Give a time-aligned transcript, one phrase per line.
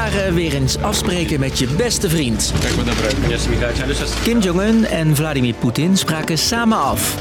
[0.00, 2.52] jaren weer eens afspreken met je beste vriend.
[4.22, 7.16] Kim Jong-un en Vladimir Poetin spraken samen af.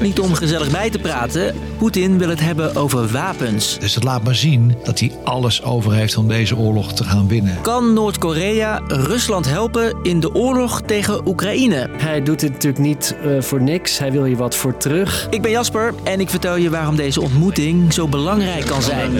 [0.00, 3.78] Niet om gezellig bij te praten, Poetin wil het hebben over wapens.
[3.78, 7.28] Dus het laat maar zien dat hij alles over heeft om deze oorlog te gaan
[7.28, 7.60] winnen.
[7.60, 11.88] Kan Noord-Korea Rusland helpen in de oorlog tegen Oekraïne?
[11.96, 13.98] Hij doet dit natuurlijk niet uh, voor niks.
[13.98, 15.26] Hij wil hier wat voor terug.
[15.30, 19.12] Ik ben Jasper en ik vertel je waarom deze ontmoeting zo belangrijk kan zijn.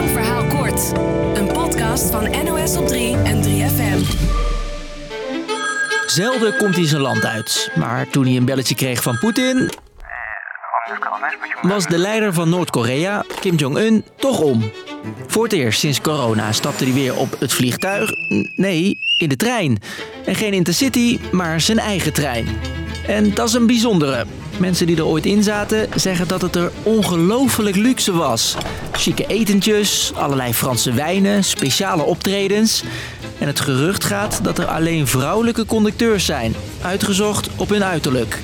[0.00, 0.92] Lang verhaal kort.
[1.34, 4.18] Een podcast van NOS op 3 en 3FM.
[6.06, 7.70] Zelden komt hij zijn land uit.
[7.74, 9.70] Maar toen hij een belletje kreeg van Poetin...
[11.62, 14.70] was de leider van Noord-Korea, Kim Jong-un, toch om.
[15.26, 18.10] Voor het eerst sinds corona stapte hij weer op het vliegtuig.
[18.56, 19.78] Nee, in de trein.
[20.24, 22.46] En geen intercity, maar zijn eigen trein.
[23.06, 24.24] En dat is een bijzondere.
[24.58, 28.56] Mensen die er ooit in zaten zeggen dat het er ongelooflijk luxe was.
[28.92, 32.82] Chique etentjes, allerlei Franse wijnen, speciale optredens.
[33.38, 38.38] En het gerucht gaat dat er alleen vrouwelijke conducteurs zijn, uitgezocht op hun uiterlijk.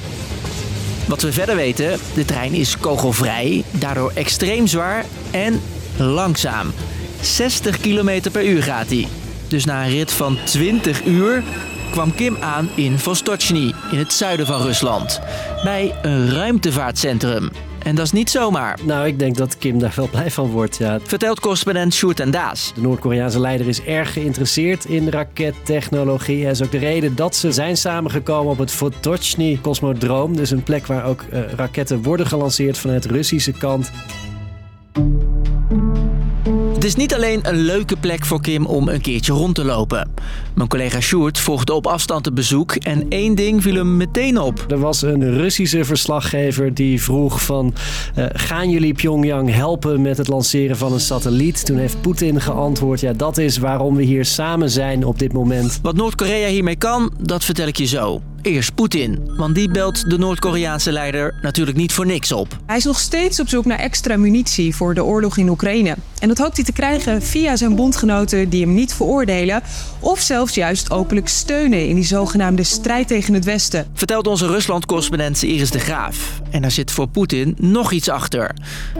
[1.06, 5.60] Wat we verder weten, de trein is kogelvrij, daardoor extreem zwaar en
[5.96, 6.72] langzaam.
[7.20, 9.08] 60 km per uur gaat hij.
[9.48, 11.42] Dus na een rit van 20 uur
[11.90, 15.20] kwam Kim aan in Vostochny, in het zuiden van Rusland.
[15.64, 17.50] Bij een ruimtevaartcentrum.
[17.86, 18.78] En dat is niet zomaar.
[18.82, 20.98] Nou, ik denk dat Kim daar wel blij van wordt, ja.
[21.02, 22.72] Vertelt correspondent Sjoerd en Daas.
[22.74, 26.42] De Noord-Koreaanse leider is erg geïnteresseerd in rakettechnologie.
[26.44, 30.36] Dat is ook de reden dat ze zijn samengekomen op het Vostochny Cosmodroom.
[30.36, 33.90] Dus een plek waar ook uh, raketten worden gelanceerd vanuit Russische kant.
[36.86, 40.10] Het is niet alleen een leuke plek voor Kim om een keertje rond te lopen.
[40.54, 44.64] Mijn collega Sjoerd volgde op afstand het bezoek en één ding viel hem meteen op.
[44.68, 47.74] Er was een Russische verslaggever die vroeg van...
[48.18, 51.66] Uh, gaan jullie Pyongyang helpen met het lanceren van een satelliet?
[51.66, 53.00] Toen heeft Poetin geantwoord...
[53.00, 55.78] ja, dat is waarom we hier samen zijn op dit moment.
[55.82, 58.22] Wat Noord-Korea hiermee kan, dat vertel ik je zo.
[58.46, 62.58] Eerst Poetin, want die belt de Noord-Koreaanse leider natuurlijk niet voor niks op.
[62.66, 65.96] Hij is nog steeds op zoek naar extra munitie voor de oorlog in Oekraïne.
[66.18, 69.62] En dat hoopt hij te krijgen via zijn bondgenoten die hem niet veroordelen...
[70.00, 73.86] of zelfs juist openlijk steunen in die zogenaamde strijd tegen het Westen.
[73.94, 76.40] Vertelt onze Rusland-correspondent Iris de Graaf.
[76.50, 78.54] En daar zit voor Poetin nog iets achter.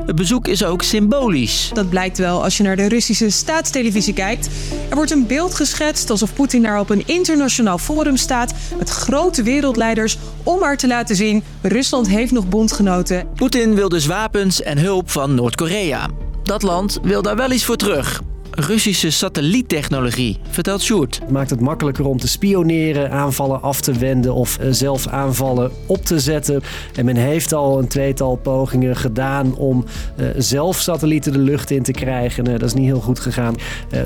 [0.07, 1.71] Het bezoek is ook symbolisch.
[1.73, 4.49] Dat blijkt wel als je naar de Russische staatstelevisie kijkt.
[4.89, 8.55] Er wordt een beeld geschetst alsof Poetin daar op een internationaal forum staat...
[8.79, 11.43] met grote wereldleiders om maar te laten zien...
[11.63, 13.29] Rusland heeft nog bondgenoten.
[13.35, 16.09] Poetin wil dus wapens en hulp van Noord-Korea.
[16.43, 18.23] Dat land wil daar wel iets voor terug.
[18.59, 21.19] Russische satelliettechnologie, vertelt Sjoerd.
[21.21, 26.05] Het maakt het makkelijker om te spioneren, aanvallen af te wenden of zelf aanvallen op
[26.05, 26.63] te zetten.
[26.95, 29.85] En men heeft al een tweetal pogingen gedaan om
[30.17, 32.47] uh, zelf satellieten de lucht in te krijgen.
[32.47, 33.55] Uh, dat is niet heel goed gegaan.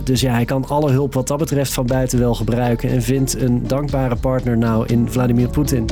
[0.05, 3.41] Dus ja, hij kan alle hulp wat dat betreft van buiten wel gebruiken en vindt
[3.41, 5.87] een dankbare partner nou in Vladimir Poetin.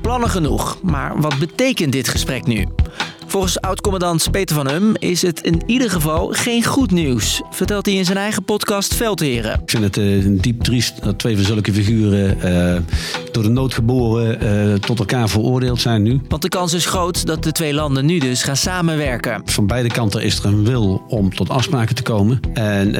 [0.00, 2.66] Plannen genoeg, maar wat betekent dit gesprek nu?
[3.34, 7.94] Volgens oud-commandant Peter van Hum is het in ieder geval geen goed nieuws, vertelt hij
[7.94, 9.52] in zijn eigen podcast Veldheren.
[9.52, 12.80] Ik vind het uh, diep triest dat twee van zulke figuren uh,
[13.34, 16.20] door de nood geboren uh, tot elkaar veroordeeld zijn nu.
[16.28, 19.42] Want de kans is groot dat de twee landen nu dus gaan samenwerken.
[19.44, 22.40] Van beide kanten is er een wil om tot afspraken te komen.
[22.52, 22.94] En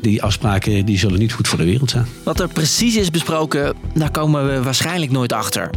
[0.00, 2.06] die afspraken die zullen niet goed voor de wereld zijn.
[2.24, 5.70] Wat er precies is besproken, daar komen we waarschijnlijk nooit achter.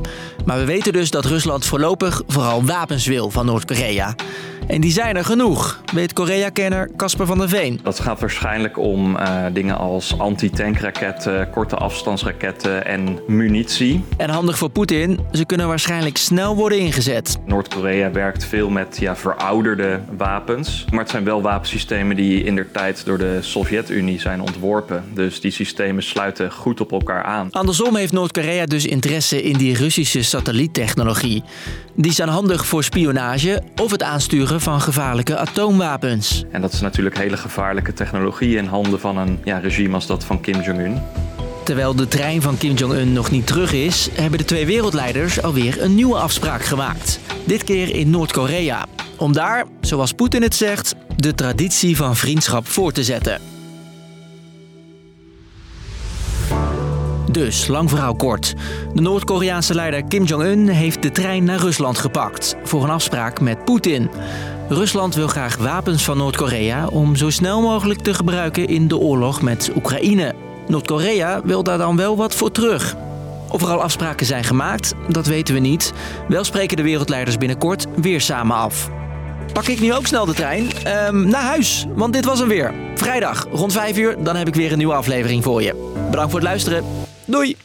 [0.45, 4.16] Maar we weten dus dat Rusland voorlopig vooral wapens wil van Noord-Korea.
[4.67, 7.79] En die zijn er genoeg, weet Korea-kenner Casper van der Veen.
[7.83, 14.03] Dat gaat waarschijnlijk om uh, dingen als anti-tankraketten, korte afstandsraketten en munitie.
[14.17, 17.38] En handig voor Poetin, ze kunnen waarschijnlijk snel worden ingezet.
[17.45, 20.85] Noord-Korea werkt veel met ja, verouderde wapens.
[20.89, 25.03] Maar het zijn wel wapensystemen die in der tijd door de Sovjet-Unie zijn ontworpen.
[25.13, 27.51] Dus die systemen sluiten goed op elkaar aan.
[27.51, 31.43] Andersom heeft Noord-Korea dus interesse in die Russische satelliettechnologie.
[31.95, 36.44] Die zijn handig voor spionage of het aansturen van gevaarlijke atoomwapens.
[36.52, 40.24] En dat is natuurlijk hele gevaarlijke technologie in handen van een ja, regime als dat
[40.24, 41.02] van Kim Jong-un.
[41.64, 45.82] Terwijl de trein van Kim Jong-un nog niet terug is, hebben de twee wereldleiders alweer
[45.82, 47.20] een nieuwe afspraak gemaakt.
[47.46, 48.86] Dit keer in Noord-Korea.
[49.18, 53.60] Om daar, zoals Poetin het zegt, de traditie van vriendschap voor te zetten.
[57.31, 58.53] Dus, lang verhaal kort.
[58.93, 63.66] De Noord-Koreaanse leider Kim Jong-un heeft de trein naar Rusland gepakt voor een afspraak met
[63.66, 64.09] Poetin.
[64.69, 69.41] Rusland wil graag wapens van Noord-Korea om zo snel mogelijk te gebruiken in de oorlog
[69.41, 70.35] met Oekraïne.
[70.67, 72.95] Noord-Korea wil daar dan wel wat voor terug.
[73.49, 75.93] Of er al afspraken zijn gemaakt, dat weten we niet.
[76.28, 78.89] Wel spreken de wereldleiders binnenkort weer samen af.
[79.53, 81.85] pak ik nu ook snel de trein ehm, naar huis.
[81.95, 82.73] Want dit was hem weer.
[82.95, 85.91] Vrijdag rond 5 uur, dan heb ik weer een nieuwe aflevering voor je.
[86.09, 87.09] Bedankt voor het luisteren.
[87.31, 87.55] Doei!